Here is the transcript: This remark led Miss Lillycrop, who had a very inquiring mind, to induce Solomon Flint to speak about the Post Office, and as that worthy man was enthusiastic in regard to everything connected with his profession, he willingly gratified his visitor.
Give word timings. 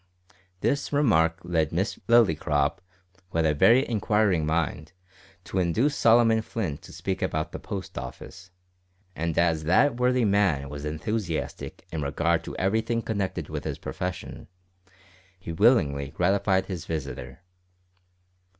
This 0.61 0.91
remark 0.91 1.37
led 1.43 1.71
Miss 1.71 1.99
Lillycrop, 2.07 2.79
who 3.29 3.37
had 3.37 3.45
a 3.45 3.53
very 3.53 3.87
inquiring 3.87 4.47
mind, 4.47 4.93
to 5.43 5.59
induce 5.59 5.95
Solomon 5.95 6.41
Flint 6.41 6.81
to 6.81 6.91
speak 6.91 7.21
about 7.21 7.51
the 7.51 7.59
Post 7.59 7.99
Office, 7.99 8.49
and 9.15 9.37
as 9.37 9.65
that 9.65 9.97
worthy 9.99 10.25
man 10.25 10.69
was 10.69 10.85
enthusiastic 10.85 11.85
in 11.91 12.01
regard 12.01 12.43
to 12.45 12.57
everything 12.57 13.03
connected 13.03 13.47
with 13.47 13.63
his 13.63 13.77
profession, 13.77 14.47
he 15.37 15.51
willingly 15.51 16.09
gratified 16.09 16.65
his 16.65 16.87
visitor. 16.87 17.43